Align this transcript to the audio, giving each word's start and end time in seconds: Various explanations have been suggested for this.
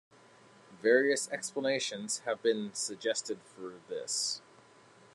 Various 0.81 1.29
explanations 1.29 2.21
have 2.25 2.41
been 2.41 2.73
suggested 2.73 3.37
for 3.43 3.75
this. 3.87 4.41